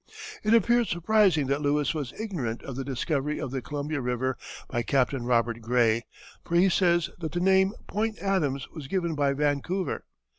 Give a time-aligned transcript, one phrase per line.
[0.43, 4.35] It appears surprising that Lewis was ignorant of the discovery of the Columbia River
[4.67, 6.07] by Captain Robert Gray,
[6.43, 10.05] for he says that the name Point Adams was given by Vancouver.